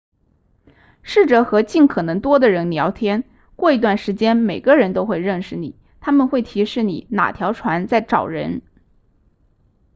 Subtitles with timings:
[1.03, 3.23] 试着和尽可能多的人聊天
[3.55, 8.63] 过一段时间每个人都会认识你他们会提示你哪条船在找人